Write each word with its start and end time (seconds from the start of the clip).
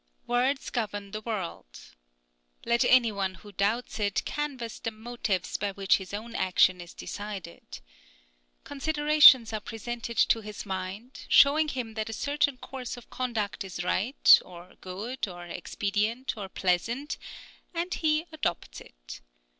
Words 0.25 0.71
govern 0.71 1.11
the 1.11 1.21
world. 1.21 1.93
Let 2.65 2.83
any 2.83 3.11
one 3.11 3.35
who 3.35 3.51
doubts 3.51 3.99
it, 3.99 4.25
canvass 4.25 4.79
the 4.79 4.89
motives 4.89 5.57
by 5.57 5.73
which 5.73 5.97
his 5.97 6.11
own 6.11 6.33
action 6.33 6.81
is 6.81 6.95
decided. 6.95 7.81
Considerations 8.63 9.53
are 9.53 9.59
presented 9.59 10.17
to 10.17 10.41
his 10.41 10.65
mind, 10.65 11.27
showing 11.29 11.67
him 11.67 11.93
that 11.93 12.09
a 12.09 12.13
certain 12.13 12.57
course 12.57 12.97
of 12.97 13.11
conduct 13.11 13.63
is 13.63 13.83
right, 13.83 14.41
or 14.43 14.73
good, 14.81 15.27
or 15.27 15.45
expedient, 15.45 16.35
or 16.35 16.49
pleasant, 16.49 17.19
and 17.71 17.93
he 17.93 18.25
adopts 18.31 18.81
it. 18.81 19.21